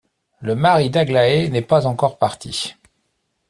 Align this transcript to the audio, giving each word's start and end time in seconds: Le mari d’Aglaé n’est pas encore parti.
Le 0.39 0.55
mari 0.55 0.89
d’Aglaé 0.89 1.47
n’est 1.49 1.61
pas 1.61 1.85
encore 1.85 2.17
parti. 2.17 2.73